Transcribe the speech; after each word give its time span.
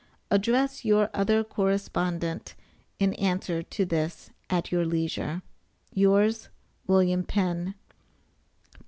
Address 0.31 0.83
your 0.83 1.11
other 1.13 1.43
correspondent 1.43 2.55
in 2.97 3.13
answer 3.19 3.61
to 3.61 3.85
this 3.85 4.31
at 4.49 4.71
your 4.71 4.83
leisure. 4.83 5.43
Yours, 5.93 6.49
WM. 6.87 7.23
PENN. 7.23 7.75